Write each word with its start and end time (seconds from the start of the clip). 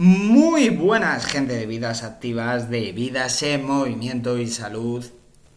Muy 0.00 0.68
buenas 0.68 1.26
gente 1.26 1.56
de 1.56 1.66
vidas 1.66 2.04
activas, 2.04 2.70
de 2.70 2.92
vidas 2.92 3.42
en 3.42 3.66
movimiento 3.66 4.38
y 4.38 4.46
salud 4.46 5.04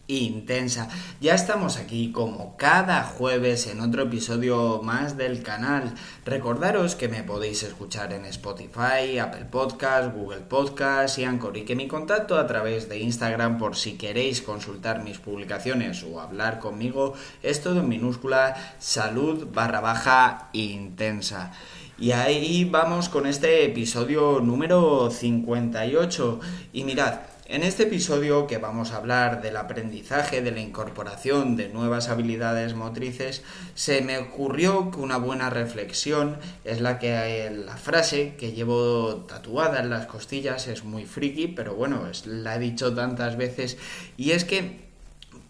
intensa. 0.08 0.88
Ya 1.20 1.36
estamos 1.36 1.76
aquí 1.76 2.10
como 2.10 2.56
cada 2.56 3.04
jueves 3.04 3.68
en 3.68 3.80
otro 3.80 4.02
episodio 4.02 4.82
más 4.82 5.16
del 5.16 5.44
canal. 5.44 5.94
Recordaros 6.24 6.96
que 6.96 7.06
me 7.06 7.22
podéis 7.22 7.62
escuchar 7.62 8.12
en 8.12 8.24
Spotify, 8.24 9.20
Apple 9.20 9.44
Podcast, 9.44 10.12
Google 10.12 10.40
Podcast 10.40 11.20
y 11.20 11.24
Anchor 11.24 11.56
y 11.56 11.64
que 11.64 11.76
mi 11.76 11.86
contacto 11.86 12.36
a 12.36 12.48
través 12.48 12.88
de 12.88 12.98
Instagram 12.98 13.58
por 13.58 13.76
si 13.76 13.92
queréis 13.92 14.42
consultar 14.42 15.04
mis 15.04 15.18
publicaciones 15.18 16.02
o 16.02 16.20
hablar 16.20 16.58
conmigo 16.58 17.14
es 17.44 17.62
todo 17.62 17.78
en 17.78 17.88
minúscula 17.88 18.56
salud 18.80 19.46
barra 19.52 19.80
baja 19.80 20.48
intensa. 20.52 21.52
Y 21.98 22.12
ahí 22.12 22.64
vamos 22.64 23.08
con 23.08 23.26
este 23.26 23.64
episodio 23.64 24.40
número 24.40 25.10
58. 25.10 26.40
Y 26.72 26.84
mirad, 26.84 27.20
en 27.46 27.62
este 27.62 27.82
episodio 27.82 28.46
que 28.46 28.56
vamos 28.56 28.92
a 28.92 28.96
hablar 28.96 29.42
del 29.42 29.58
aprendizaje, 29.58 30.40
de 30.40 30.52
la 30.52 30.60
incorporación 30.60 31.54
de 31.54 31.68
nuevas 31.68 32.08
habilidades 32.08 32.74
motrices, 32.74 33.42
se 33.74 34.00
me 34.00 34.16
ocurrió 34.16 34.90
que 34.90 35.00
una 35.00 35.18
buena 35.18 35.50
reflexión 35.50 36.38
es 36.64 36.80
la 36.80 36.98
que 36.98 37.50
la 37.50 37.76
frase 37.76 38.36
que 38.38 38.52
llevo 38.52 39.26
tatuada 39.28 39.80
en 39.80 39.90
las 39.90 40.06
costillas 40.06 40.66
es 40.66 40.84
muy 40.84 41.04
friki, 41.04 41.48
pero 41.48 41.74
bueno, 41.74 42.08
es, 42.10 42.26
la 42.26 42.56
he 42.56 42.58
dicho 42.58 42.94
tantas 42.94 43.36
veces 43.36 43.76
y 44.16 44.30
es 44.30 44.46
que 44.46 44.91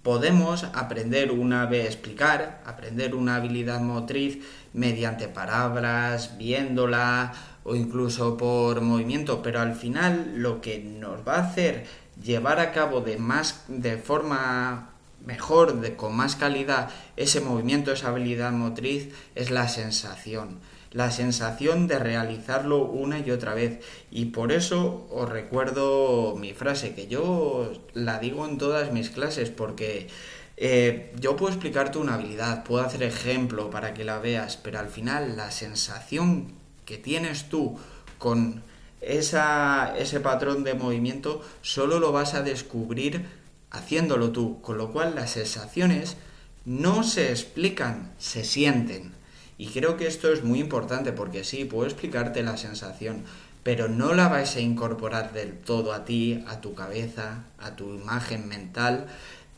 podemos 0.02 0.64
aprender 0.74 1.30
una 1.30 1.66
vez 1.66 1.86
explicar, 1.86 2.60
aprender 2.66 3.14
una 3.14 3.36
habilidad 3.36 3.80
motriz 3.80 4.38
mediante 4.72 5.28
palabras, 5.28 6.36
viéndola 6.38 7.32
o 7.64 7.76
incluso 7.76 8.36
por 8.36 8.80
movimiento, 8.80 9.42
pero 9.42 9.60
al 9.60 9.74
final 9.74 10.34
lo 10.36 10.60
que 10.60 10.80
nos 10.80 11.26
va 11.26 11.36
a 11.36 11.46
hacer 11.46 11.86
llevar 12.20 12.58
a 12.58 12.72
cabo 12.72 13.00
de 13.00 13.16
más 13.16 13.64
de 13.68 13.96
forma 13.96 14.90
mejor, 15.24 15.80
de 15.80 15.94
con 15.94 16.16
más 16.16 16.34
calidad 16.34 16.90
ese 17.16 17.40
movimiento, 17.40 17.92
esa 17.92 18.08
habilidad 18.08 18.52
motriz 18.52 19.08
es 19.36 19.50
la 19.50 19.68
sensación 19.68 20.58
la 20.92 21.10
sensación 21.10 21.86
de 21.86 21.98
realizarlo 21.98 22.84
una 22.84 23.18
y 23.18 23.30
otra 23.30 23.54
vez. 23.54 23.80
Y 24.10 24.26
por 24.26 24.52
eso 24.52 25.06
os 25.10 25.28
recuerdo 25.28 26.36
mi 26.36 26.52
frase, 26.52 26.94
que 26.94 27.06
yo 27.06 27.72
la 27.94 28.18
digo 28.18 28.46
en 28.46 28.58
todas 28.58 28.92
mis 28.92 29.10
clases, 29.10 29.50
porque 29.50 30.08
eh, 30.56 31.12
yo 31.18 31.36
puedo 31.36 31.52
explicarte 31.52 31.98
una 31.98 32.14
habilidad, 32.14 32.64
puedo 32.64 32.84
hacer 32.84 33.02
ejemplo 33.02 33.70
para 33.70 33.94
que 33.94 34.04
la 34.04 34.18
veas, 34.18 34.56
pero 34.56 34.78
al 34.78 34.88
final 34.88 35.36
la 35.36 35.50
sensación 35.50 36.52
que 36.84 36.98
tienes 36.98 37.48
tú 37.48 37.78
con 38.18 38.62
esa, 39.00 39.94
ese 39.98 40.20
patrón 40.20 40.62
de 40.62 40.74
movimiento 40.74 41.42
solo 41.62 41.98
lo 41.98 42.12
vas 42.12 42.34
a 42.34 42.42
descubrir 42.42 43.26
haciéndolo 43.70 44.30
tú, 44.30 44.60
con 44.60 44.78
lo 44.78 44.92
cual 44.92 45.14
las 45.14 45.30
sensaciones 45.30 46.16
no 46.64 47.02
se 47.02 47.30
explican, 47.30 48.12
se 48.18 48.44
sienten. 48.44 49.14
Y 49.62 49.66
creo 49.66 49.96
que 49.96 50.08
esto 50.08 50.32
es 50.32 50.42
muy 50.42 50.58
importante 50.58 51.12
porque 51.12 51.44
sí, 51.44 51.64
puedo 51.64 51.86
explicarte 51.86 52.42
la 52.42 52.56
sensación, 52.56 53.22
pero 53.62 53.86
no 53.86 54.12
la 54.12 54.26
vais 54.26 54.56
a 54.56 54.60
incorporar 54.60 55.32
del 55.32 55.52
todo 55.52 55.92
a 55.92 56.04
ti, 56.04 56.42
a 56.48 56.60
tu 56.60 56.74
cabeza, 56.74 57.44
a 57.60 57.76
tu 57.76 57.94
imagen 57.94 58.48
mental, 58.48 59.06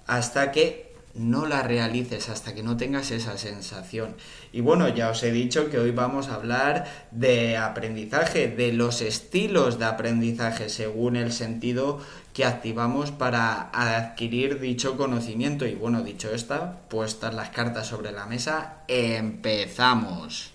hasta 0.07 0.53
que 0.53 0.93
no 1.15 1.47
la 1.47 1.63
realices, 1.63 2.29
hasta 2.29 2.55
que 2.55 2.63
no 2.63 2.77
tengas 2.77 3.13
esa 3.13 3.39
sensación. 3.39 4.15
Y 4.53 4.61
bueno, 4.61 4.89
ya 4.89 5.09
os 5.09 5.23
he 5.23 5.33
dicho 5.33 5.71
que 5.71 5.79
hoy 5.79 5.93
vamos 5.93 6.29
a 6.29 6.35
hablar 6.35 6.85
de 7.11 7.57
aprendizaje, 7.57 8.49
de 8.49 8.75
los 8.75 9.01
estilos 9.01 9.79
de 9.79 9.87
aprendizaje 9.87 10.69
según 10.69 11.17
el 11.17 11.33
sentido 11.33 11.99
que 12.35 12.45
activamos 12.45 13.13
para 13.13 13.71
adquirir 13.73 14.61
dicho 14.61 14.97
conocimiento. 14.97 15.67
Y 15.67 15.77
bueno, 15.77 16.03
dicho 16.03 16.35
esta, 16.35 16.81
puestas 16.89 17.33
las 17.33 17.51
cartas 17.51 17.87
sobre 17.87 18.11
la 18.11 18.27
mesa, 18.27 18.83
empezamos. 18.89 20.53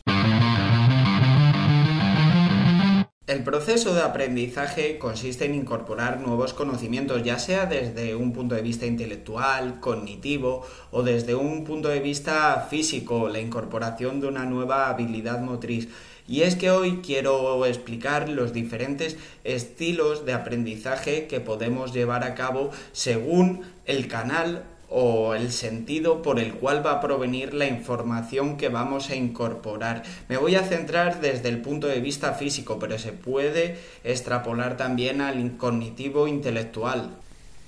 El 3.30 3.44
proceso 3.44 3.94
de 3.94 4.02
aprendizaje 4.02 4.98
consiste 4.98 5.46
en 5.46 5.54
incorporar 5.54 6.20
nuevos 6.20 6.54
conocimientos, 6.54 7.24
ya 7.24 7.38
sea 7.38 7.68
desde 7.68 8.16
un 8.16 8.34
punto 8.34 8.56
de 8.56 8.64
vista 8.64 8.88
intelectual, 8.88 9.80
cognitivo 9.80 10.66
o 10.90 11.04
desde 11.04 11.36
un 11.36 11.64
punto 11.64 11.90
de 11.90 12.00
vista 12.00 12.68
físico, 12.70 13.30
la 13.30 13.40
incorporación 13.40 14.20
de 14.20 14.28
una 14.28 14.46
nueva 14.46 14.90
habilidad 14.90 15.42
motriz. 15.42 15.88
Y 16.30 16.44
es 16.44 16.56
que 16.56 16.70
hoy 16.70 17.00
quiero 17.04 17.66
explicar 17.66 18.30
los 18.30 18.54
diferentes 18.54 19.18
estilos 19.44 20.28
de 20.28 20.34
aprendizaje 20.34 21.26
que 21.26 21.40
podemos 21.40 21.92
llevar 21.92 22.24
a 22.24 22.36
cabo 22.36 22.70
según 22.92 23.62
el 23.88 24.08
canal 24.08 24.64
o 24.90 25.34
el 25.34 25.52
sentido 25.52 26.22
por 26.22 26.40
el 26.40 26.54
cual 26.54 26.86
va 26.86 26.94
a 26.94 27.02
provenir 27.02 27.56
la 27.56 27.66
información 27.66 28.58
que 28.58 28.70
vamos 28.70 29.10
a 29.10 29.16
incorporar. 29.16 30.04
Me 30.28 30.38
voy 30.38 30.54
a 30.54 30.64
centrar 30.64 31.20
desde 31.20 31.50
el 31.50 31.64
punto 31.64 31.88
de 31.88 32.00
vista 32.00 32.34
físico, 32.34 32.78
pero 32.78 33.00
se 33.00 33.12
puede 33.12 33.80
extrapolar 34.04 34.78
también 34.78 35.22
al 35.22 35.58
cognitivo 35.58 36.28
intelectual. 36.28 37.10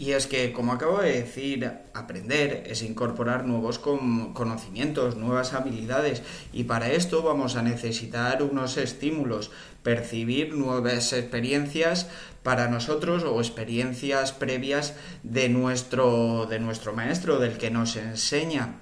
Y 0.02 0.14
es 0.14 0.26
que, 0.26 0.52
como 0.52 0.74
acabo 0.74 1.00
de 1.00 1.12
decir, 1.12 1.74
aprender 1.94 2.64
es 2.66 2.82
incorporar 2.82 3.46
nuevos 3.46 3.78
conocimientos, 3.78 5.16
nuevas 5.16 5.54
habilidades. 5.54 6.24
Y 6.52 6.64
para 6.64 6.92
esto 6.92 7.22
vamos 7.22 7.56
a 7.56 7.62
necesitar 7.62 8.42
unos 8.42 8.78
estímulos, 8.78 9.52
percibir 9.84 10.56
nuevas 10.56 11.14
experiencias 11.14 12.08
para 12.42 12.68
nosotros 12.68 13.24
o 13.26 13.40
experiencias 13.40 14.32
previas 14.32 14.96
de 15.22 15.50
nuestro, 15.50 16.48
de 16.48 16.58
nuestro 16.58 16.94
maestro, 16.94 17.38
del 17.38 17.60
que 17.60 17.70
nos 17.70 17.96
enseña. 17.96 18.80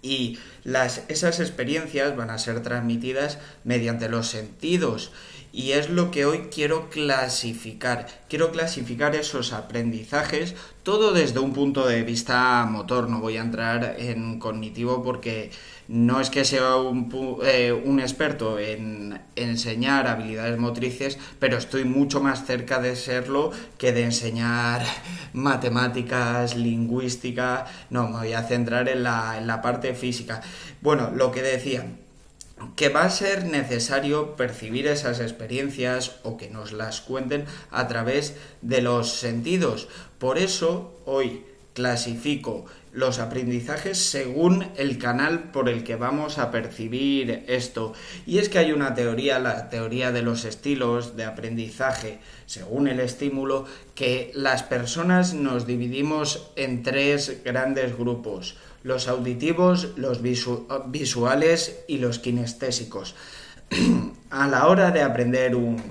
Y 0.00 0.38
esas 1.08 1.40
experiencias 1.40 2.14
van 2.14 2.30
a 2.30 2.38
ser 2.38 2.62
transmitidas 2.62 3.38
mediante 3.64 4.08
los 4.08 4.28
sentidos 4.28 5.10
y 5.56 5.72
es 5.72 5.88
lo 5.88 6.10
que 6.10 6.26
hoy 6.26 6.48
quiero 6.54 6.90
clasificar. 6.90 8.06
Quiero 8.28 8.52
clasificar 8.52 9.16
esos 9.16 9.54
aprendizajes, 9.54 10.54
todo 10.82 11.12
desde 11.12 11.38
un 11.38 11.54
punto 11.54 11.86
de 11.86 12.02
vista 12.02 12.66
motor. 12.70 13.08
No 13.08 13.20
voy 13.20 13.38
a 13.38 13.40
entrar 13.40 13.96
en 13.98 14.38
cognitivo 14.38 15.02
porque 15.02 15.50
no 15.88 16.20
es 16.20 16.28
que 16.28 16.44
sea 16.44 16.76
un, 16.76 17.08
eh, 17.42 17.72
un 17.72 18.00
experto 18.00 18.58
en 18.58 19.18
enseñar 19.34 20.08
habilidades 20.08 20.58
motrices, 20.58 21.18
pero 21.38 21.56
estoy 21.56 21.84
mucho 21.84 22.20
más 22.20 22.44
cerca 22.44 22.78
de 22.78 22.94
serlo 22.94 23.50
que 23.78 23.92
de 23.92 24.04
enseñar 24.04 24.84
matemáticas, 25.32 26.54
lingüística. 26.54 27.64
No, 27.88 28.08
me 28.08 28.18
voy 28.18 28.34
a 28.34 28.42
centrar 28.42 28.90
en 28.90 29.04
la, 29.04 29.38
en 29.38 29.46
la 29.46 29.62
parte 29.62 29.94
física. 29.94 30.42
Bueno, 30.82 31.12
lo 31.14 31.32
que 31.32 31.40
decía 31.40 31.86
que 32.74 32.88
va 32.88 33.04
a 33.04 33.10
ser 33.10 33.44
necesario 33.44 34.36
percibir 34.36 34.86
esas 34.86 35.20
experiencias 35.20 36.16
o 36.22 36.36
que 36.36 36.50
nos 36.50 36.72
las 36.72 37.00
cuenten 37.00 37.44
a 37.70 37.86
través 37.88 38.34
de 38.62 38.80
los 38.80 39.12
sentidos. 39.12 39.88
Por 40.18 40.38
eso 40.38 40.94
hoy 41.04 41.44
clasifico 41.74 42.64
los 42.96 43.18
aprendizajes 43.18 43.98
según 43.98 44.66
el 44.78 44.96
canal 44.96 45.50
por 45.52 45.68
el 45.68 45.84
que 45.84 45.96
vamos 45.96 46.38
a 46.38 46.50
percibir 46.50 47.44
esto. 47.46 47.92
Y 48.24 48.38
es 48.38 48.48
que 48.48 48.58
hay 48.58 48.72
una 48.72 48.94
teoría, 48.94 49.38
la 49.38 49.68
teoría 49.68 50.12
de 50.12 50.22
los 50.22 50.46
estilos 50.46 51.14
de 51.14 51.24
aprendizaje, 51.24 52.18
según 52.46 52.88
el 52.88 53.00
estímulo, 53.00 53.66
que 53.94 54.32
las 54.34 54.62
personas 54.62 55.34
nos 55.34 55.66
dividimos 55.66 56.50
en 56.56 56.82
tres 56.82 57.42
grandes 57.44 57.98
grupos 57.98 58.56
los 58.86 59.08
auditivos, 59.08 59.88
los 59.96 60.22
visuales 60.22 61.80
y 61.88 61.98
los 61.98 62.20
kinestésicos. 62.20 63.16
A 64.30 64.46
la 64.46 64.68
hora 64.68 64.92
de 64.92 65.02
aprender 65.02 65.56
un, 65.56 65.82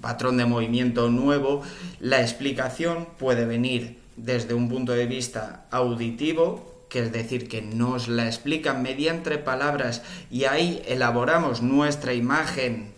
patrón 0.00 0.36
de 0.36 0.44
movimiento 0.44 1.08
nuevo, 1.10 1.62
la 2.00 2.20
explicación 2.20 3.06
puede 3.18 3.46
venir 3.46 3.98
desde 4.16 4.52
un 4.52 4.68
punto 4.68 4.92
de 4.92 5.06
vista 5.06 5.66
auditivo, 5.70 6.84
que 6.90 6.98
es 6.98 7.12
decir, 7.12 7.48
que 7.48 7.62
nos 7.62 8.08
la 8.08 8.26
explican 8.26 8.82
mediante 8.82 9.38
palabras 9.38 10.02
y 10.28 10.44
ahí 10.44 10.82
elaboramos 10.86 11.62
nuestra 11.62 12.14
imagen 12.14 12.92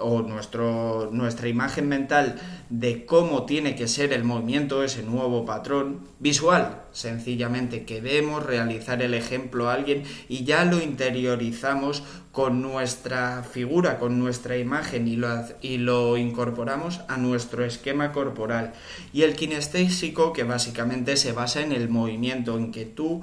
o 0.00 0.22
nuestro, 0.22 1.10
nuestra 1.12 1.48
imagen 1.48 1.88
mental 1.88 2.36
de 2.68 3.06
cómo 3.06 3.44
tiene 3.44 3.74
que 3.76 3.88
ser 3.88 4.12
el 4.12 4.24
movimiento, 4.24 4.82
ese 4.82 5.02
nuevo 5.02 5.44
patrón 5.44 6.00
visual, 6.18 6.82
sencillamente 6.92 7.84
que 7.84 8.00
vemos 8.00 8.44
realizar 8.44 9.02
el 9.02 9.14
ejemplo 9.14 9.68
a 9.68 9.74
alguien 9.74 10.04
y 10.28 10.44
ya 10.44 10.64
lo 10.64 10.82
interiorizamos 10.82 12.02
con 12.32 12.62
nuestra 12.62 13.44
figura, 13.44 13.98
con 13.98 14.18
nuestra 14.18 14.56
imagen 14.56 15.06
y 15.06 15.14
lo, 15.14 15.28
y 15.60 15.78
lo 15.78 16.16
incorporamos 16.16 17.00
a 17.06 17.16
nuestro 17.16 17.64
esquema 17.64 18.10
corporal. 18.10 18.72
Y 19.12 19.22
el 19.22 19.36
kinestésico 19.36 20.32
que 20.32 20.42
básicamente 20.42 21.16
se 21.16 21.32
basa 21.32 21.60
en 21.60 21.70
el 21.70 21.88
movimiento, 21.88 22.56
en 22.56 22.72
que 22.72 22.86
tú 22.86 23.22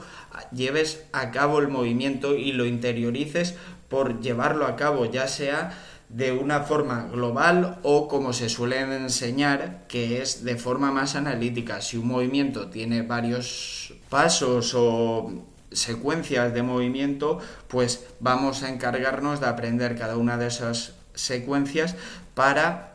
lleves 0.53 1.03
a 1.11 1.31
cabo 1.31 1.59
el 1.59 1.67
movimiento 1.67 2.35
y 2.35 2.53
lo 2.53 2.65
interiorices 2.65 3.55
por 3.89 4.21
llevarlo 4.21 4.65
a 4.65 4.77
cabo, 4.77 5.03
ya 5.05 5.27
sea 5.27 5.77
de 6.13 6.33
una 6.33 6.61
forma 6.61 7.07
global 7.11 7.79
o 7.83 8.07
como 8.07 8.33
se 8.33 8.49
suele 8.49 8.79
enseñar, 8.81 9.85
que 9.87 10.21
es 10.21 10.43
de 10.43 10.57
forma 10.57 10.91
más 10.91 11.15
analítica. 11.15 11.81
Si 11.81 11.97
un 11.97 12.07
movimiento 12.07 12.69
tiene 12.69 13.01
varios 13.01 13.93
pasos 14.09 14.73
o 14.75 15.31
secuencias 15.71 16.53
de 16.53 16.63
movimiento, 16.63 17.39
pues 17.69 18.05
vamos 18.19 18.63
a 18.63 18.69
encargarnos 18.69 19.39
de 19.39 19.47
aprender 19.47 19.97
cada 19.97 20.17
una 20.17 20.37
de 20.37 20.47
esas 20.47 20.95
secuencias 21.13 21.95
para 22.33 22.91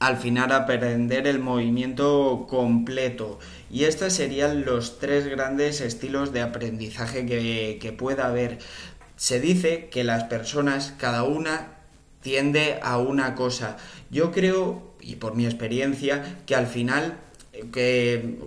al 0.00 0.16
final 0.16 0.50
aprender 0.50 1.26
el 1.28 1.38
movimiento 1.38 2.46
completo. 2.48 3.38
Y 3.70 3.84
estos 3.84 4.14
serían 4.14 4.64
los 4.64 4.98
tres 4.98 5.26
grandes 5.28 5.80
estilos 5.80 6.32
de 6.32 6.40
aprendizaje 6.40 7.26
que, 7.26 7.78
que 7.80 7.92
pueda 7.92 8.26
haber. 8.26 8.58
Se 9.16 9.38
dice 9.38 9.88
que 9.90 10.02
las 10.02 10.24
personas, 10.24 10.94
cada 10.98 11.22
una 11.22 11.79
tiende 12.20 12.78
a 12.82 12.98
una 12.98 13.34
cosa. 13.34 13.76
Yo 14.10 14.32
creo, 14.32 14.94
y 15.00 15.16
por 15.16 15.34
mi 15.34 15.46
experiencia, 15.46 16.38
que 16.46 16.54
al 16.54 16.66
final 16.66 17.18
que 17.72 18.38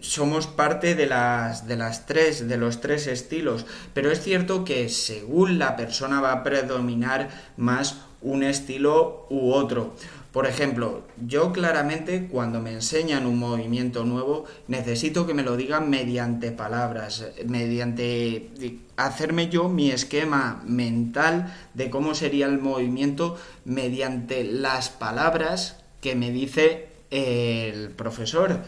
somos 0.00 0.46
parte 0.46 0.94
de 0.94 1.06
las 1.06 1.66
de 1.66 1.76
las 1.76 2.06
tres 2.06 2.46
de 2.46 2.56
los 2.58 2.80
tres 2.80 3.06
estilos 3.06 3.64
pero 3.94 4.10
es 4.12 4.22
cierto 4.22 4.64
que 4.64 4.88
según 4.88 5.58
la 5.58 5.74
persona 5.74 6.20
va 6.20 6.32
a 6.32 6.42
predominar 6.42 7.30
más 7.56 7.96
un 8.20 8.42
estilo 8.42 9.26
u 9.30 9.52
otro 9.52 9.94
por 10.36 10.46
ejemplo, 10.46 11.02
yo 11.26 11.50
claramente 11.50 12.26
cuando 12.30 12.60
me 12.60 12.70
enseñan 12.70 13.24
un 13.24 13.38
movimiento 13.38 14.04
nuevo 14.04 14.44
necesito 14.68 15.26
que 15.26 15.32
me 15.32 15.42
lo 15.42 15.56
digan 15.56 15.88
mediante 15.88 16.52
palabras, 16.52 17.24
mediante 17.46 18.50
hacerme 18.98 19.48
yo 19.48 19.70
mi 19.70 19.90
esquema 19.90 20.62
mental 20.66 21.56
de 21.72 21.88
cómo 21.88 22.14
sería 22.14 22.44
el 22.44 22.58
movimiento 22.58 23.38
mediante 23.64 24.44
las 24.44 24.90
palabras 24.90 25.78
que 26.02 26.14
me 26.14 26.30
dice 26.30 26.88
el 27.10 27.88
profesor. 27.92 28.60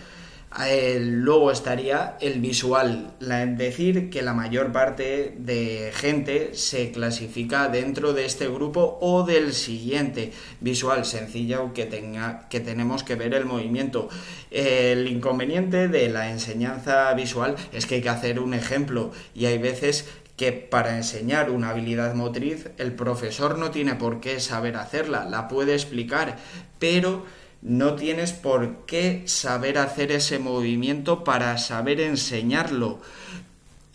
Luego 0.51 1.51
estaría 1.53 2.17
el 2.21 2.41
visual, 2.41 3.15
decir, 3.57 4.11
que 4.11 4.23
la 4.23 4.33
mayor 4.33 4.73
parte 4.73 5.35
de 5.39 5.93
gente 5.95 6.55
se 6.55 6.91
clasifica 6.91 7.69
dentro 7.69 8.13
de 8.13 8.25
este 8.25 8.49
grupo 8.49 8.99
o 9.01 9.25
del 9.25 9.53
siguiente 9.53 10.33
visual, 10.61 11.05
sencillo 11.05 11.73
que, 11.75 11.85
tenga, 11.85 12.49
que 12.49 12.61
tenemos 12.61 13.03
que 13.03 13.15
ver 13.15 13.35
el 13.35 13.45
movimiento. 13.45 14.09
El 14.51 15.07
inconveniente 15.07 15.89
de 15.89 16.09
la 16.09 16.31
enseñanza 16.31 17.13
visual 17.15 17.57
es 17.73 17.87
que 17.87 17.97
hay 17.97 18.03
que 18.03 18.09
hacer 18.09 18.41
un 18.41 18.55
ejemplo 18.55 19.13
y 19.35 19.47
hay 19.47 19.59
veces 19.59 20.07
que 20.39 20.53
para 20.53 20.97
enseñar 20.97 21.51
una 21.51 21.71
habilidad 21.71 22.15
motriz 22.15 22.69
el 22.79 22.93
profesor 22.93 23.59
no 23.59 23.73
tiene 23.73 23.97
por 23.97 24.21
qué 24.21 24.39
saber 24.39 24.77
hacerla, 24.77 25.25
la 25.25 25.49
puede 25.49 25.75
explicar, 25.75 26.37
pero 26.79 27.27
no 27.63 27.95
tienes 27.95 28.33
por 28.33 28.87
qué 28.87 29.23
saber 29.27 29.79
hacer 29.79 30.13
ese 30.13 30.39
movimiento 30.39 31.25
para 31.25 31.59
saber 31.59 32.01
enseñarlo. 32.01 33.01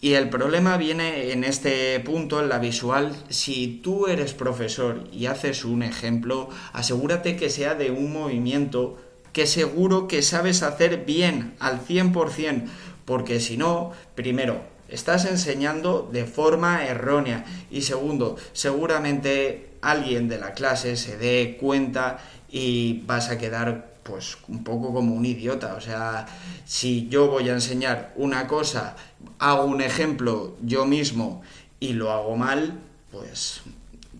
Y 0.01 0.15
el 0.15 0.29
problema 0.29 0.75
viene 0.75 1.31
en 1.31 1.45
este 1.45 1.97
punto, 2.01 2.41
en 2.41 2.49
la 2.49 2.59
visual. 2.59 3.15
Si 3.29 3.79
tú 3.81 4.07
eres 4.07 4.33
profesor 4.33 5.07
y 5.13 5.27
haces 5.27 5.63
un 5.63 5.81
ejemplo, 5.81 6.49
asegúrate 6.73 7.37
que 7.37 7.49
sea 7.49 7.75
de 7.75 7.89
un 7.89 8.11
movimiento 8.11 8.97
que 9.31 9.47
seguro 9.47 10.09
que 10.09 10.21
sabes 10.21 10.61
hacer 10.61 11.05
bien, 11.05 11.55
al 11.59 11.85
100%, 11.85 12.65
porque 13.05 13.39
si 13.39 13.55
no, 13.55 13.91
primero, 14.13 14.61
estás 14.89 15.25
enseñando 15.25 16.09
de 16.11 16.25
forma 16.25 16.85
errónea 16.85 17.45
y 17.71 17.81
segundo, 17.81 18.35
seguramente 18.51 19.72
alguien 19.83 20.27
de 20.27 20.39
la 20.39 20.53
clase 20.53 20.95
se 20.95 21.17
dé 21.17 21.57
cuenta 21.59 22.19
y 22.49 23.03
vas 23.05 23.29
a 23.29 23.37
quedar 23.37 23.93
pues 24.03 24.37
un 24.47 24.63
poco 24.63 24.93
como 24.93 25.13
un 25.15 25.25
idiota. 25.25 25.75
O 25.75 25.81
sea, 25.81 26.25
si 26.65 27.07
yo 27.09 27.27
voy 27.27 27.49
a 27.49 27.53
enseñar 27.53 28.13
una 28.15 28.47
cosa, 28.47 28.95
hago 29.39 29.65
un 29.65 29.81
ejemplo 29.81 30.55
yo 30.61 30.85
mismo 30.85 31.41
y 31.79 31.93
lo 31.93 32.11
hago 32.11 32.35
mal, 32.35 32.79
pues 33.11 33.61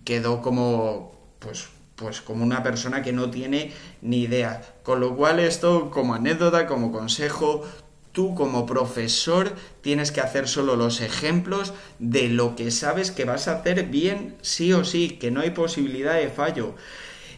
quedo 0.04 0.42
como 0.42 1.12
pues 1.38 1.68
pues 1.96 2.20
como 2.20 2.42
una 2.44 2.62
persona 2.62 3.02
que 3.02 3.12
no 3.12 3.30
tiene 3.30 3.72
ni 4.02 4.22
idea. 4.22 4.62
Con 4.82 5.00
lo 5.00 5.16
cual 5.16 5.38
esto 5.38 5.90
como 5.90 6.14
anécdota, 6.14 6.66
como 6.66 6.90
consejo, 6.90 7.62
tú 8.14 8.34
como 8.34 8.64
profesor 8.64 9.52
tienes 9.82 10.12
que 10.12 10.20
hacer 10.20 10.48
solo 10.48 10.76
los 10.76 11.00
ejemplos 11.00 11.74
de 11.98 12.28
lo 12.28 12.54
que 12.54 12.70
sabes 12.70 13.10
que 13.10 13.24
vas 13.24 13.48
a 13.48 13.56
hacer 13.58 13.88
bien 13.88 14.36
sí 14.40 14.72
o 14.72 14.84
sí, 14.84 15.18
que 15.20 15.32
no 15.32 15.40
hay 15.40 15.50
posibilidad 15.50 16.14
de 16.14 16.28
fallo. 16.28 16.76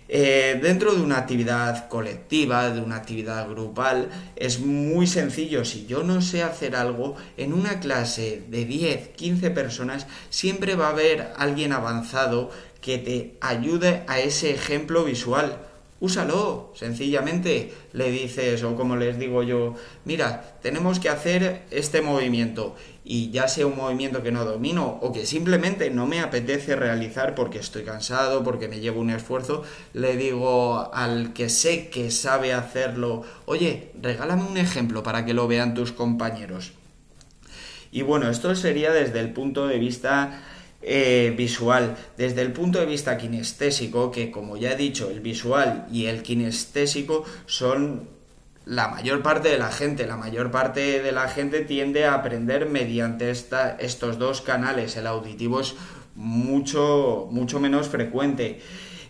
Eh, 0.08 0.60
dentro 0.62 0.94
de 0.94 1.00
una 1.00 1.16
actividad 1.16 1.88
colectiva, 1.88 2.70
de 2.70 2.80
una 2.80 2.96
actividad 2.96 3.48
grupal, 3.48 4.10
es 4.36 4.60
muy 4.60 5.06
sencillo. 5.06 5.64
Si 5.64 5.86
yo 5.86 6.04
no 6.04 6.20
sé 6.20 6.42
hacer 6.42 6.76
algo, 6.76 7.16
en 7.38 7.54
una 7.54 7.80
clase 7.80 8.44
de 8.48 8.66
10, 8.66 9.08
15 9.16 9.50
personas, 9.50 10.06
siempre 10.28 10.76
va 10.76 10.88
a 10.88 10.90
haber 10.90 11.32
alguien 11.38 11.72
avanzado 11.72 12.50
que 12.82 12.98
te 12.98 13.36
ayude 13.40 14.04
a 14.06 14.20
ese 14.20 14.50
ejemplo 14.50 15.04
visual 15.04 15.58
úsalo, 16.00 16.72
sencillamente 16.74 17.72
le 17.92 18.10
dices, 18.10 18.62
o 18.62 18.76
como 18.76 18.96
les 18.96 19.18
digo 19.18 19.42
yo, 19.42 19.74
mira, 20.04 20.56
tenemos 20.60 21.00
que 21.00 21.08
hacer 21.08 21.62
este 21.70 22.02
movimiento 22.02 22.76
y 23.04 23.30
ya 23.30 23.48
sea 23.48 23.66
un 23.66 23.76
movimiento 23.76 24.22
que 24.22 24.32
no 24.32 24.44
domino 24.44 24.98
o 25.00 25.12
que 25.12 25.26
simplemente 25.26 25.90
no 25.90 26.06
me 26.06 26.20
apetece 26.20 26.76
realizar 26.76 27.34
porque 27.34 27.58
estoy 27.58 27.84
cansado, 27.84 28.42
porque 28.42 28.68
me 28.68 28.80
llevo 28.80 29.00
un 29.00 29.10
esfuerzo, 29.10 29.62
le 29.94 30.16
digo 30.16 30.92
al 30.92 31.32
que 31.32 31.48
sé 31.48 31.88
que 31.88 32.10
sabe 32.10 32.52
hacerlo, 32.52 33.22
oye, 33.46 33.92
regálame 34.02 34.42
un 34.42 34.58
ejemplo 34.58 35.02
para 35.02 35.24
que 35.24 35.34
lo 35.34 35.48
vean 35.48 35.74
tus 35.74 35.92
compañeros. 35.92 36.72
Y 37.92 38.02
bueno, 38.02 38.28
esto 38.28 38.54
sería 38.54 38.92
desde 38.92 39.20
el 39.20 39.32
punto 39.32 39.66
de 39.66 39.78
vista 39.78 40.42
eh, 40.88 41.34
visual. 41.36 41.96
Desde 42.16 42.42
el 42.42 42.52
punto 42.52 42.78
de 42.78 42.86
vista 42.86 43.18
kinestésico, 43.18 44.12
que 44.12 44.30
como 44.30 44.56
ya 44.56 44.70
he 44.70 44.76
dicho, 44.76 45.10
el 45.10 45.18
visual 45.20 45.84
y 45.90 46.06
el 46.06 46.22
kinestésico 46.22 47.24
son 47.46 48.08
la 48.64 48.86
mayor 48.86 49.20
parte 49.20 49.48
de 49.48 49.58
la 49.58 49.72
gente, 49.72 50.06
la 50.06 50.16
mayor 50.16 50.52
parte 50.52 51.02
de 51.02 51.10
la 51.10 51.26
gente 51.28 51.62
tiende 51.62 52.04
a 52.04 52.14
aprender 52.14 52.68
mediante 52.68 53.30
esta, 53.30 53.76
estos 53.80 54.18
dos 54.18 54.42
canales. 54.42 54.96
El 54.96 55.08
auditivo 55.08 55.60
es 55.60 55.74
mucho, 56.14 57.26
mucho 57.32 57.58
menos 57.58 57.88
frecuente. 57.88 58.60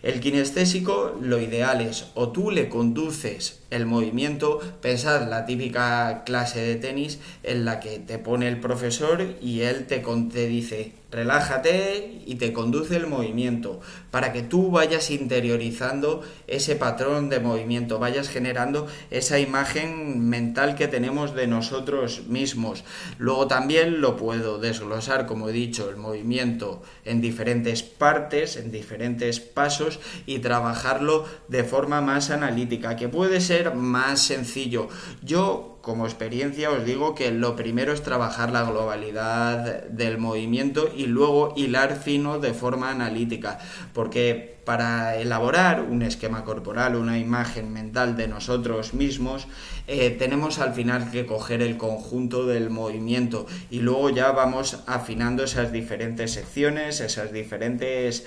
El 0.01 0.19
kinestésico, 0.19 1.15
lo 1.21 1.39
ideal 1.39 1.81
es 1.81 2.11
o 2.13 2.29
tú 2.29 2.49
le 2.49 2.69
conduces 2.69 3.59
el 3.71 3.85
movimiento, 3.85 4.59
pensad 4.81 5.27
la 5.27 5.45
típica 5.45 6.23
clase 6.23 6.59
de 6.59 6.75
tenis 6.75 7.19
en 7.43 7.65
la 7.65 7.79
que 7.79 7.99
te 7.99 8.17
pone 8.17 8.47
el 8.47 8.59
profesor 8.59 9.25
y 9.41 9.61
él 9.61 9.85
te, 9.85 9.99
te 10.31 10.47
dice 10.47 10.93
relájate 11.11 12.21
y 12.25 12.35
te 12.35 12.51
conduce 12.51 12.97
el 12.97 13.07
movimiento 13.07 13.79
para 14.11 14.33
que 14.33 14.41
tú 14.41 14.71
vayas 14.71 15.09
interiorizando 15.09 16.21
ese 16.47 16.75
patrón 16.75 17.29
de 17.29 17.39
movimiento, 17.39 17.99
vayas 17.99 18.29
generando 18.29 18.87
esa 19.09 19.39
imagen 19.39 20.27
mental 20.29 20.75
que 20.75 20.87
tenemos 20.87 21.33
de 21.33 21.47
nosotros 21.47 22.23
mismos. 22.27 22.83
Luego 23.17 23.47
también 23.47 24.01
lo 24.01 24.17
puedo 24.17 24.59
desglosar, 24.59 25.25
como 25.25 25.49
he 25.49 25.53
dicho, 25.53 25.89
el 25.89 25.97
movimiento 25.97 26.81
en 27.05 27.21
diferentes 27.21 27.83
partes, 27.83 28.57
en 28.57 28.71
diferentes 28.71 29.39
pasos 29.39 29.99
y 30.25 30.39
trabajarlo 30.39 31.25
de 31.47 31.63
forma 31.63 32.01
más 32.01 32.29
analítica, 32.31 32.95
que 32.95 33.07
puede 33.07 33.39
ser 33.39 33.73
más 33.73 34.21
sencillo. 34.21 34.89
Yo 35.21 35.76
como 35.87 36.05
experiencia 36.05 36.69
os 36.69 36.83
digo 36.83 37.15
que 37.15 37.31
lo 37.31 37.55
primero 37.55 37.93
es 37.93 38.03
trabajar 38.03 38.51
la 38.51 38.63
globalidad 38.63 39.85
del 39.85 40.17
movimiento 40.17 40.91
y 40.93 41.05
luego 41.05 41.53
hilar 41.55 41.95
fino 41.95 42.39
de 42.39 42.53
forma 42.53 42.91
analítica, 42.91 43.57
porque 43.93 44.57
para 44.65 45.15
elaborar 45.15 45.81
un 45.81 46.01
esquema 46.01 46.43
corporal, 46.43 46.97
una 46.97 47.17
imagen 47.17 47.71
mental 47.71 48.17
de 48.17 48.27
nosotros 48.27 48.93
mismos, 48.93 49.47
eh, 49.87 50.09
tenemos 50.09 50.59
al 50.59 50.73
final 50.73 51.09
que 51.09 51.25
coger 51.25 51.61
el 51.61 51.77
conjunto 51.77 52.45
del 52.45 52.69
movimiento 52.69 53.45
y 53.71 53.79
luego 53.79 54.09
ya 54.09 54.33
vamos 54.33 54.83
afinando 54.87 55.45
esas 55.45 55.71
diferentes 55.71 56.33
secciones, 56.33 56.99
esas 56.99 57.31
diferentes 57.31 58.25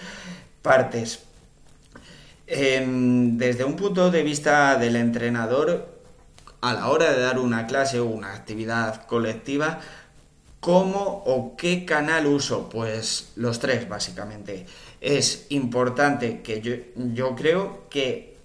partes. 0.62 1.24
Em, 2.46 3.36
desde 3.36 3.64
un 3.64 3.76
punto 3.76 4.10
de 4.10 4.22
vista 4.22 4.78
del 4.78 4.96
entrenador, 4.96 5.99
a 6.60 6.74
la 6.74 6.88
hora 6.88 7.12
de 7.12 7.20
dar 7.20 7.38
una 7.38 7.66
clase 7.66 8.00
o 8.00 8.06
una 8.06 8.34
actividad 8.34 9.06
colectiva, 9.06 9.80
¿cómo 10.60 11.22
o 11.26 11.56
qué 11.56 11.84
canal 11.84 12.26
uso? 12.26 12.68
Pues 12.68 13.32
los 13.36 13.58
tres, 13.58 13.88
básicamente. 13.88 14.66
Es 15.00 15.46
importante 15.48 16.42
que 16.42 16.60
yo, 16.60 16.74
yo 17.14 17.34
creo 17.34 17.88
que 17.88 18.36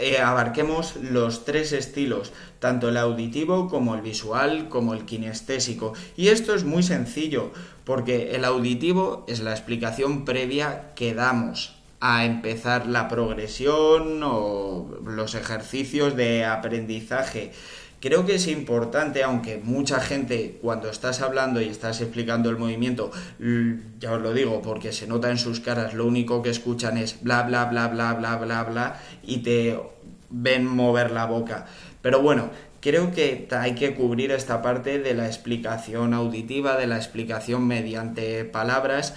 eh, 0.00 0.18
abarquemos 0.18 0.96
los 0.96 1.44
tres 1.44 1.72
estilos, 1.72 2.32
tanto 2.58 2.88
el 2.88 2.96
auditivo 2.96 3.68
como 3.68 3.94
el 3.94 4.00
visual, 4.00 4.68
como 4.68 4.94
el 4.94 5.04
kinestésico. 5.04 5.92
Y 6.16 6.28
esto 6.28 6.54
es 6.54 6.64
muy 6.64 6.82
sencillo, 6.82 7.50
porque 7.84 8.34
el 8.34 8.44
auditivo 8.44 9.24
es 9.28 9.40
la 9.40 9.50
explicación 9.50 10.24
previa 10.24 10.94
que 10.94 11.12
damos 11.14 11.74
a 12.06 12.26
empezar 12.26 12.86
la 12.86 13.08
progresión 13.08 14.20
o 14.22 14.98
los 15.06 15.34
ejercicios 15.34 16.14
de 16.14 16.44
aprendizaje. 16.44 17.50
Creo 17.98 18.26
que 18.26 18.34
es 18.34 18.46
importante, 18.46 19.22
aunque 19.22 19.56
mucha 19.56 20.00
gente 20.00 20.58
cuando 20.60 20.90
estás 20.90 21.22
hablando 21.22 21.62
y 21.62 21.70
estás 21.70 22.02
explicando 22.02 22.50
el 22.50 22.58
movimiento, 22.58 23.10
ya 23.98 24.12
os 24.12 24.20
lo 24.20 24.34
digo, 24.34 24.60
porque 24.60 24.92
se 24.92 25.06
nota 25.06 25.30
en 25.30 25.38
sus 25.38 25.60
caras, 25.60 25.94
lo 25.94 26.04
único 26.04 26.42
que 26.42 26.50
escuchan 26.50 26.98
es 26.98 27.22
bla, 27.22 27.42
bla, 27.44 27.64
bla, 27.64 27.88
bla, 27.88 28.12
bla, 28.12 28.36
bla, 28.36 28.64
bla, 28.64 29.00
y 29.22 29.38
te 29.38 29.80
ven 30.28 30.66
mover 30.66 31.10
la 31.10 31.24
boca. 31.24 31.64
Pero 32.02 32.20
bueno, 32.20 32.50
creo 32.80 33.12
que 33.12 33.48
hay 33.50 33.74
que 33.74 33.94
cubrir 33.94 34.30
esta 34.30 34.60
parte 34.60 34.98
de 34.98 35.14
la 35.14 35.24
explicación 35.24 36.12
auditiva, 36.12 36.76
de 36.76 36.86
la 36.86 36.96
explicación 36.96 37.66
mediante 37.66 38.44
palabras, 38.44 39.14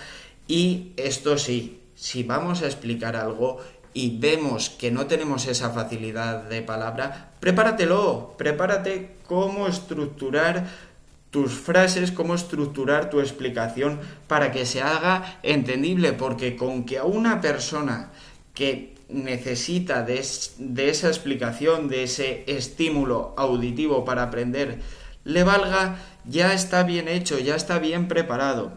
y 0.48 0.94
esto 0.96 1.38
sí, 1.38 1.77
si 1.98 2.22
vamos 2.22 2.62
a 2.62 2.68
explicar 2.68 3.16
algo, 3.16 3.58
y 3.98 4.20
vemos 4.20 4.70
que 4.70 4.92
no 4.92 5.08
tenemos 5.08 5.48
esa 5.48 5.72
facilidad 5.72 6.44
de 6.44 6.62
palabra, 6.62 7.32
prepáratelo, 7.40 8.36
prepárate 8.38 9.16
cómo 9.26 9.68
estructurar 9.68 10.68
tus 11.32 11.54
frases, 11.54 12.12
cómo 12.12 12.36
estructurar 12.36 13.10
tu 13.10 13.20
explicación 13.20 14.00
para 14.28 14.52
que 14.52 14.68
se 14.68 14.84
haga 14.84 15.40
entendible, 15.42 16.14
porque 16.14 16.56
con 16.56 16.86
que 16.86 17.00
a 17.00 17.06
una 17.06 17.42
persona 17.42 18.12
que 18.54 18.94
necesita 19.10 20.04
de, 20.04 20.24
de, 20.60 20.90
esa 20.90 21.08
explicación, 21.08 21.88
de 21.88 22.04
ese 22.04 22.44
estímulo 22.46 23.34
auditivo 23.36 24.06
para 24.06 24.22
aprender, 24.22 24.80
le 25.24 25.44
valga, 25.44 25.98
ya 26.26 26.54
está 26.54 26.84
bien 26.84 27.08
hecho, 27.08 27.40
ya 27.40 27.56
está 27.56 27.80
bien 27.80 28.08
preparado. 28.08 28.74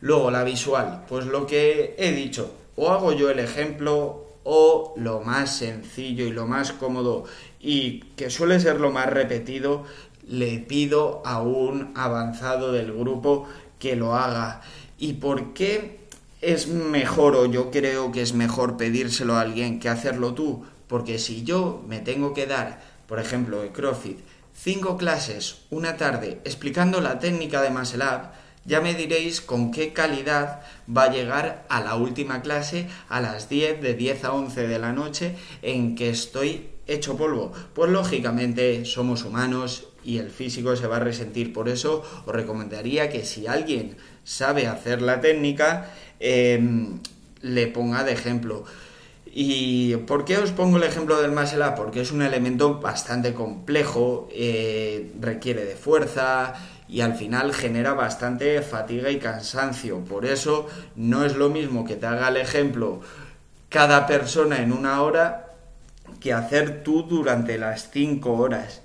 Luego, 0.00 0.30
la 0.30 0.44
visual, 0.44 1.04
pues 1.08 1.26
lo 1.26 1.46
que 1.46 1.94
he 1.98 2.12
dicho, 2.12 2.61
o 2.82 2.90
hago 2.90 3.12
yo 3.12 3.30
el 3.30 3.38
ejemplo 3.38 4.26
o 4.42 4.92
lo 4.96 5.20
más 5.20 5.56
sencillo 5.56 6.26
y 6.26 6.32
lo 6.32 6.48
más 6.48 6.72
cómodo 6.72 7.24
y 7.60 8.00
que 8.16 8.28
suele 8.28 8.58
ser 8.58 8.80
lo 8.80 8.90
más 8.90 9.06
repetido, 9.06 9.84
le 10.26 10.58
pido 10.58 11.22
a 11.24 11.42
un 11.42 11.92
avanzado 11.94 12.72
del 12.72 12.92
grupo 12.92 13.46
que 13.78 13.94
lo 13.94 14.16
haga. 14.16 14.62
¿Y 14.98 15.12
por 15.14 15.52
qué 15.52 16.00
es 16.40 16.66
mejor 16.66 17.36
o 17.36 17.46
yo 17.46 17.70
creo 17.70 18.10
que 18.10 18.22
es 18.22 18.34
mejor 18.34 18.76
pedírselo 18.76 19.36
a 19.36 19.42
alguien 19.42 19.78
que 19.78 19.88
hacerlo 19.88 20.34
tú? 20.34 20.64
Porque 20.88 21.20
si 21.20 21.44
yo 21.44 21.84
me 21.86 22.00
tengo 22.00 22.34
que 22.34 22.46
dar, 22.46 22.82
por 23.06 23.20
ejemplo, 23.20 23.62
de 23.62 23.70
CrossFit, 23.70 24.18
cinco 24.56 24.96
clases 24.96 25.58
una 25.70 25.96
tarde 25.96 26.40
explicando 26.44 27.00
la 27.00 27.20
técnica 27.20 27.62
de 27.62 27.70
Muscle 27.70 28.04
ya 28.64 28.80
me 28.80 28.94
diréis 28.94 29.40
con 29.40 29.70
qué 29.70 29.92
calidad 29.92 30.62
va 30.94 31.04
a 31.04 31.12
llegar 31.12 31.64
a 31.68 31.80
la 31.80 31.96
última 31.96 32.42
clase 32.42 32.88
a 33.08 33.20
las 33.20 33.48
10, 33.48 33.80
de 33.80 33.94
10 33.94 34.24
a 34.24 34.32
11 34.32 34.68
de 34.68 34.78
la 34.78 34.92
noche, 34.92 35.34
en 35.62 35.94
que 35.94 36.10
estoy 36.10 36.70
hecho 36.86 37.16
polvo. 37.16 37.52
Pues 37.74 37.90
lógicamente 37.90 38.84
somos 38.84 39.24
humanos 39.24 39.88
y 40.04 40.18
el 40.18 40.30
físico 40.30 40.76
se 40.76 40.86
va 40.86 40.96
a 40.96 41.00
resentir. 41.00 41.52
Por 41.52 41.68
eso 41.68 42.04
os 42.26 42.34
recomendaría 42.34 43.10
que 43.10 43.24
si 43.24 43.46
alguien 43.46 43.96
sabe 44.24 44.66
hacer 44.66 45.02
la 45.02 45.20
técnica, 45.20 45.92
em, 46.20 47.00
le 47.40 47.66
ponga 47.66 48.04
de 48.04 48.12
ejemplo. 48.12 48.64
¿Y 49.34 49.96
por 49.96 50.26
qué 50.26 50.36
os 50.36 50.50
pongo 50.50 50.76
el 50.76 50.82
ejemplo 50.82 51.20
del 51.22 51.32
muscle 51.32 51.64
Porque 51.74 52.02
es 52.02 52.12
un 52.12 52.20
elemento 52.20 52.80
bastante 52.80 53.32
complejo, 53.32 54.28
eh, 54.30 55.10
requiere 55.20 55.64
de 55.64 55.74
fuerza, 55.74 56.54
y 56.92 57.00
al 57.00 57.14
final 57.14 57.54
genera 57.54 57.94
bastante 57.94 58.60
fatiga 58.60 59.10
y 59.10 59.18
cansancio. 59.18 60.04
Por 60.04 60.26
eso 60.26 60.68
no 60.94 61.24
es 61.24 61.36
lo 61.36 61.48
mismo 61.48 61.86
que 61.86 61.96
te 61.96 62.04
haga 62.04 62.28
el 62.28 62.36
ejemplo 62.36 63.00
cada 63.70 64.06
persona 64.06 64.60
en 64.60 64.72
una 64.72 65.00
hora 65.00 65.46
que 66.20 66.34
hacer 66.34 66.82
tú 66.84 67.04
durante 67.04 67.56
las 67.56 67.90
cinco 67.90 68.34
horas. 68.34 68.82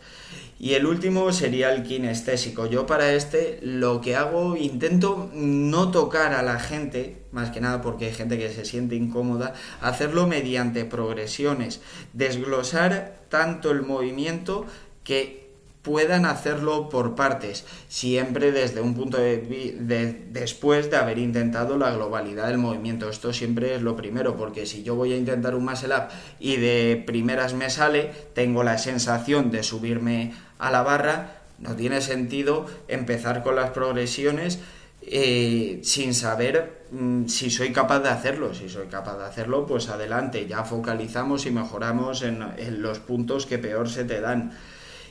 Y 0.57 0.75
el 0.75 0.85
último 0.85 1.33
sería 1.33 1.73
el 1.73 1.83
kinestésico. 1.83 2.65
Yo 2.65 2.87
para 2.87 3.11
este 3.11 3.59
lo 3.61 3.99
que 3.99 4.15
hago, 4.15 4.55
intento 4.55 5.29
no 5.33 5.91
tocar 5.91 6.33
a 6.33 6.43
la 6.43 6.61
gente, 6.61 7.17
más 7.33 7.51
que 7.51 7.59
nada 7.59 7.81
porque 7.81 8.05
hay 8.05 8.13
gente 8.13 8.37
que 8.37 8.53
se 8.53 8.63
siente 8.63 8.95
incómoda, 8.95 9.53
hacerlo 9.81 10.27
mediante 10.27 10.85
progresiones, 10.85 11.81
desglosar 12.13 13.17
tanto 13.27 13.69
el 13.69 13.81
movimiento 13.81 14.65
que 15.03 15.46
puedan 15.87 16.25
hacerlo 16.25 16.89
por 16.89 17.15
partes, 17.15 17.63
siempre 17.87 18.51
desde 18.51 18.81
un 18.81 18.93
punto 18.93 19.17
de, 19.17 20.27
después 20.31 20.91
de 20.91 20.97
haber 20.97 21.17
intentado 21.17 21.77
la 21.77 21.91
globalidad 21.91 22.47
del 22.47 22.57
movimiento. 22.57 23.09
Esto 23.09 23.31
siempre 23.31 23.73
es 23.73 23.81
lo 23.81 23.95
primero, 23.95 24.35
porque 24.35 24.65
si 24.65 24.83
yo 24.83 24.95
voy 24.95 25.13
a 25.13 25.17
intentar 25.17 25.55
un 25.55 25.63
muscle 25.63 25.95
up 25.95 26.09
y 26.41 26.57
de 26.57 27.01
primeras 27.07 27.53
me 27.53 27.69
sale, 27.69 28.11
tengo 28.33 28.63
la 28.63 28.77
sensación 28.77 29.49
de 29.49 29.63
subirme 29.63 30.33
a 30.59 30.71
la 30.71 30.83
barra, 30.83 31.37
no 31.57 31.73
tiene 31.73 32.01
sentido 32.01 32.65
empezar 32.89 33.41
con 33.41 33.55
las 33.55 33.69
progresiones 33.69 34.59
eh, 35.01 35.79
sin 35.83 36.13
saber 36.13 36.83
mm, 36.91 37.27
si 37.27 37.49
soy 37.49 37.71
capaz 37.71 38.01
de 38.01 38.09
hacerlo. 38.09 38.53
Si 38.53 38.67
soy 38.67 38.87
capaz 38.87 39.17
de 39.19 39.23
hacerlo, 39.23 39.65
pues 39.65 39.87
adelante, 39.87 40.47
ya 40.47 40.65
focalizamos 40.65 41.45
y 41.45 41.51
mejoramos 41.51 42.23
en 42.23 42.81
los 42.81 42.99
puntos 42.99 43.45
que 43.45 43.57
peor 43.57 43.87
se 43.87 44.03
te 44.03 44.19
dan. 44.19 44.51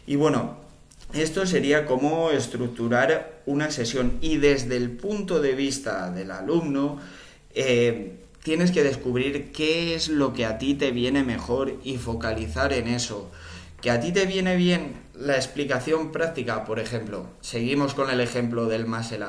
Y 0.06 0.16
bueno, 0.16 0.65
esto 1.12 1.46
sería 1.46 1.86
cómo 1.86 2.30
estructurar 2.30 3.40
una 3.46 3.70
sesión 3.70 4.18
y 4.20 4.36
desde 4.38 4.76
el 4.76 4.90
punto 4.90 5.40
de 5.40 5.54
vista 5.54 6.10
del 6.10 6.30
alumno 6.30 6.98
eh, 7.54 8.16
tienes 8.42 8.70
que 8.70 8.82
descubrir 8.82 9.50
qué 9.52 9.94
es 9.94 10.08
lo 10.08 10.32
que 10.32 10.44
a 10.44 10.58
ti 10.58 10.74
te 10.74 10.90
viene 10.90 11.24
mejor 11.24 11.80
y 11.84 11.96
focalizar 11.96 12.72
en 12.72 12.88
eso. 12.88 13.30
Que 13.80 13.90
a 13.90 14.00
ti 14.00 14.12
te 14.12 14.26
viene 14.26 14.56
bien 14.56 14.94
la 15.14 15.36
explicación 15.36 16.12
práctica, 16.12 16.64
por 16.64 16.78
ejemplo, 16.78 17.28
seguimos 17.40 17.94
con 17.94 18.10
el 18.10 18.20
ejemplo 18.20 18.66
del 18.66 18.86
muscle. 18.86 19.26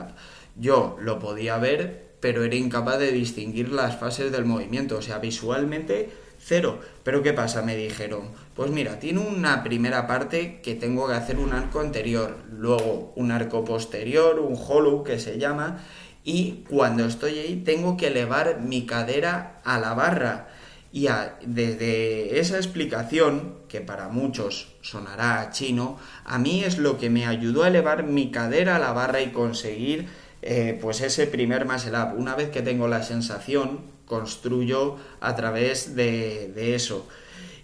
Yo 0.56 0.98
lo 1.00 1.20
podía 1.20 1.58
ver, 1.58 2.08
pero 2.20 2.44
era 2.44 2.56
incapaz 2.56 3.00
de 3.00 3.12
distinguir 3.12 3.70
las 3.70 3.98
fases 3.98 4.32
del 4.32 4.46
movimiento, 4.46 4.98
o 4.98 5.02
sea, 5.02 5.20
visualmente 5.20 6.10
cero. 6.40 6.80
Pero 7.04 7.24
¿qué 7.24 7.34
pasa? 7.34 7.62
Me 7.62 7.76
dijeron, 7.76 8.30
pues 8.56 8.72
mira, 8.72 9.00
tiene 9.00 9.20
una 9.20 9.64
primera 9.64 10.08
parte 10.08 10.62
que 10.62 10.76
tengo 10.76 11.08
que 11.08 11.14
hacer 11.14 11.38
un 11.38 11.54
arco 11.54 11.80
anterior, 11.80 12.38
luego 12.52 13.14
un 13.16 13.32
arco 13.32 13.64
posterior, 13.64 14.40
un 14.40 14.56
hollow 14.56 15.04
que 15.04 15.20
se 15.20 15.38
llama, 15.38 15.84
y 16.24 16.66
cuando 16.70 17.06
estoy 17.06 17.40
ahí 17.40 17.62
tengo 17.64 17.96
que 17.96 18.08
elevar 18.08 18.60
mi 18.60 18.86
cadera 18.86 19.62
a 19.64 19.80
la 19.80 19.94
barra. 19.94 20.50
Y 20.92 21.08
desde 21.46 22.40
esa 22.40 22.58
explicación, 22.58 23.56
que 23.68 23.82
para 23.82 24.08
muchos 24.08 24.76
sonará 24.82 25.50
chino, 25.52 25.98
a 26.26 26.40
mí 26.40 26.64
es 26.64 26.78
lo 26.78 26.98
que 26.98 27.10
me 27.10 27.26
ayudó 27.28 27.64
a 27.64 27.68
elevar 27.68 28.04
mi 28.04 28.32
cadera 28.32 28.78
a 28.78 28.80
la 28.80 28.94
barra 28.94 29.22
y 29.22 29.32
conseguir 29.32 30.08
eh, 30.42 30.78
pues 30.82 31.02
ese 31.02 31.28
primer 31.28 31.66
muscle 31.66 31.98
up. 31.98 32.18
Una 32.18 32.36
vez 32.36 32.50
que 32.50 32.62
tengo 32.62 32.88
la 32.88 33.04
sensación, 33.04 33.82
construyo 34.08 34.96
a 35.20 35.36
través 35.36 35.96
de, 35.96 36.76
eso. 36.76 37.08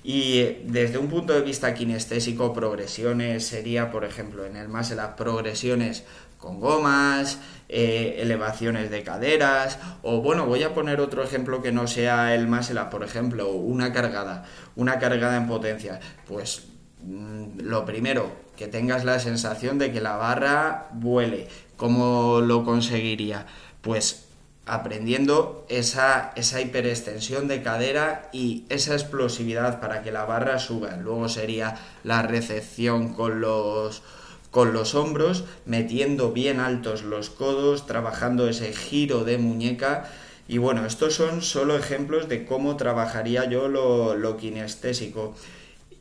Y 0.03 0.39
eh, 0.39 0.63
desde 0.67 0.97
un 0.97 1.07
punto 1.07 1.33
de 1.33 1.41
vista 1.41 1.73
kinestésico, 1.73 2.53
progresiones 2.53 3.47
sería, 3.47 3.89
por 3.89 4.03
ejemplo, 4.03 4.45
en 4.45 4.57
el 4.57 4.67
más 4.67 4.91
las 4.91 5.15
progresiones 5.15 6.03
con 6.38 6.59
gomas, 6.59 7.39
eh, 7.69 8.17
elevaciones 8.19 8.91
de 8.91 9.01
caderas, 9.01 9.79
o 10.01 10.21
bueno, 10.21 10.45
voy 10.45 10.63
a 10.63 10.73
poner 10.73 11.00
otro 11.00 11.23
ejemplo 11.23 11.62
que 11.62 11.71
no 11.71 11.88
sea 11.88 12.35
el 12.35 12.50
más 12.50 12.69
por 12.91 13.03
ejemplo, 13.05 13.53
una 13.53 13.93
cargada, 13.93 14.43
una 14.75 15.00
cargada 15.00 15.38
en 15.38 15.47
potencia. 15.47 16.01
Pues 16.27 16.65
mm, 17.01 17.62
lo 17.62 17.85
primero, 17.85 18.29
que 18.57 18.67
tengas 18.67 19.05
la 19.05 19.19
sensación 19.19 19.79
de 19.79 19.93
que 19.93 20.01
la 20.01 20.17
barra 20.17 20.89
vuele. 20.91 21.47
¿Cómo 21.77 22.41
lo 22.41 22.65
conseguiría? 22.65 23.45
Pues 23.81 24.27
aprendiendo 24.65 25.65
esa, 25.67 26.32
esa 26.36 26.62
hiperextensión 26.62 27.48
de 27.48 27.62
cadera 27.62 28.29
y 28.32 28.63
esa 28.70 28.93
explosividad 28.93 29.82
para 29.82 30.03
que 30.03 30.12
la 30.12 30.25
barra 30.25 30.60
suba. 30.60 30.96
Luego 30.96 31.27
sería 31.27 31.77
la 32.03 32.22
recepción 32.22 33.13
con 33.13 33.41
los, 33.41 34.03
con 34.51 34.72
los 34.72 34.96
hombros, 34.96 35.43
metiendo 35.65 36.32
bien 36.32 36.60
altos 36.60 37.03
los 37.03 37.29
codos, 37.29 37.86
trabajando 37.86 38.48
ese 38.48 38.72
giro 38.72 39.25
de 39.25 39.38
muñeca. 39.38 40.10
Y 40.48 40.60
bueno, 40.60 40.86
estos 40.86 41.15
son 41.15 41.41
solo 41.41 41.77
ejemplos 41.77 42.29
de 42.29 42.46
cómo 42.46 42.77
trabajaría 42.77 43.50
yo 43.50 43.67
lo, 43.67 44.15
lo 44.15 44.38
kinestésico. 44.38 45.36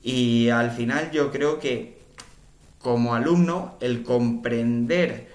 Y 0.04 0.50
al 0.50 0.70
final 0.70 1.10
yo 1.10 1.32
creo 1.32 1.58
que 1.58 2.00
como 2.78 3.14
alumno 3.14 3.76
el 3.80 4.02
comprender 4.02 5.31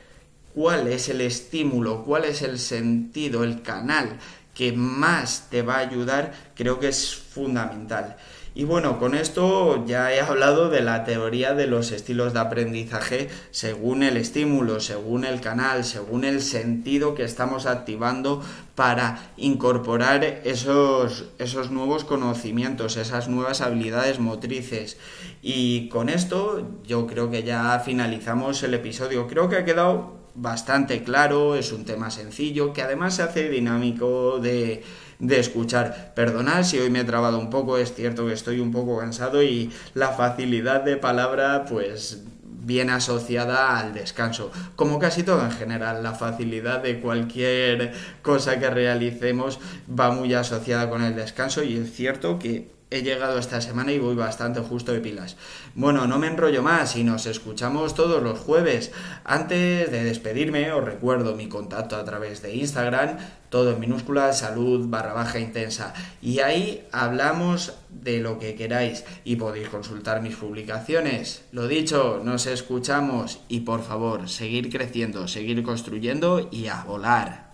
cuál 0.58 0.88
es 0.88 1.08
el 1.08 1.22
estímulo, 1.22 2.04
cuál 2.04 2.26
es 2.26 2.42
el 2.42 2.58
sentido, 2.58 3.44
el 3.44 3.62
canal 3.62 4.18
que 4.56 4.72
más 4.72 5.50
te 5.52 5.62
va 5.62 5.76
a 5.76 5.88
ayudar, 5.88 6.34
creo 6.56 6.80
que 6.80 6.88
es 6.88 7.16
fundamental. 7.16 8.18
Y 8.56 8.64
bueno, 8.64 8.98
con 8.98 9.14
esto 9.14 9.86
ya 9.86 10.12
he 10.12 10.20
hablado 10.20 10.72
de 10.72 10.82
la 10.82 11.04
teoría 11.04 11.54
de 11.54 11.68
los 11.68 11.92
estilos 11.92 12.34
de 12.34 12.40
aprendizaje 12.40 13.30
según 13.52 14.02
el 14.02 14.18
estímulo, 14.18 14.80
según 14.80 15.26
el 15.26 15.42
canal, 15.42 15.84
según 15.84 16.24
el 16.24 16.42
sentido 16.42 17.14
que 17.14 17.24
estamos 17.24 17.68
activando 17.68 18.42
para 18.74 19.30
incorporar 19.38 20.24
esos, 20.24 21.26
esos 21.38 21.70
nuevos 21.70 22.04
conocimientos, 22.04 22.98
esas 22.98 23.28
nuevas 23.28 23.62
habilidades 23.62 24.18
motrices. 24.20 24.98
Y 25.44 25.88
con 25.90 26.10
esto 26.10 26.68
yo 26.84 27.06
creo 27.06 27.30
que 27.30 27.44
ya 27.44 27.80
finalizamos 27.80 28.64
el 28.64 28.74
episodio. 28.74 29.28
Creo 29.28 29.50
que 29.50 29.58
ha 29.58 29.66
quedado 29.66 30.17
bastante 30.38 31.04
claro, 31.04 31.56
es 31.56 31.72
un 31.74 31.84
tema 31.84 32.10
sencillo, 32.10 32.72
que 32.72 32.82
además 32.82 33.16
se 33.16 33.24
hace 33.24 33.50
dinámico 33.50 34.40
de 34.40 34.84
de 35.20 35.40
escuchar. 35.40 36.14
Perdonad 36.16 36.64
si 36.64 36.80
hoy 36.80 36.90
me 36.90 37.00
he 37.00 37.04
trabado 37.04 37.40
un 37.40 37.50
poco, 37.50 37.78
es 37.78 37.94
cierto 37.94 38.28
que 38.28 38.34
estoy 38.34 38.60
un 38.60 38.72
poco 38.72 39.00
cansado 39.00 39.44
y 39.44 39.72
la 39.94 40.10
facilidad 40.10 40.84
de 40.84 40.98
palabra 40.98 41.66
pues 41.68 42.24
viene 42.44 42.92
asociada 42.92 43.80
al 43.80 43.94
descanso. 43.94 44.52
Como 44.76 45.00
casi 45.00 45.24
todo 45.24 45.44
en 45.44 45.52
general, 45.52 46.04
la 46.04 46.14
facilidad 46.14 46.82
de 46.82 47.00
cualquier 47.00 47.94
cosa 48.22 48.60
que 48.60 48.70
realicemos 48.70 49.60
va 49.88 50.12
muy 50.12 50.34
asociada 50.34 50.90
con 50.90 51.04
el 51.04 51.16
descanso 51.16 51.64
y 51.64 51.78
es 51.78 51.94
cierto 51.94 52.40
que 52.40 52.77
he 52.90 53.02
llegado 53.02 53.38
esta 53.38 53.60
semana 53.60 53.92
y 53.92 54.00
voy 54.00 54.16
bastante 54.16 54.62
justo 54.62 54.94
de 54.94 55.02
pilas. 55.02 55.36
Bueno, 55.76 56.08
no 56.08 56.20
me 56.20 56.28
enrollo 56.28 56.64
más 56.64 56.96
y 56.96 57.04
nos 57.04 57.26
escuchamos 57.26 57.96
todos 57.96 58.24
los 58.24 58.40
jueves. 58.40 58.92
Antes 59.26 59.92
de 59.92 60.04
despedirme, 60.04 60.72
os 60.72 60.84
recuerdo 60.84 61.36
mi 61.36 61.50
contacto 61.50 61.98
a 61.98 62.06
través 62.06 62.42
de 62.42 62.56
Instagram, 62.56 63.18
todo 63.50 63.72
en 63.72 63.80
minúscula, 63.80 64.32
salud 64.34 64.88
barra 64.88 65.14
baja 65.14 65.40
intensa. 65.40 65.94
Y 66.22 66.40
ahí 66.40 66.88
hablamos 66.92 67.74
de 67.90 68.20
lo 68.20 68.40
que 68.40 68.56
queráis 68.56 69.04
y 69.26 69.36
podéis 69.36 69.70
consultar 69.70 70.22
mis 70.22 70.36
publicaciones. 70.36 71.44
Lo 71.52 71.68
dicho, 71.68 72.22
nos 72.24 72.46
escuchamos 72.46 73.40
y 73.50 73.62
por 73.62 73.84
favor, 73.84 74.30
seguir 74.30 74.70
creciendo, 74.70 75.28
seguir 75.28 75.62
construyendo 75.64 76.48
y 76.52 76.68
a 76.68 76.84
volar. 76.84 77.47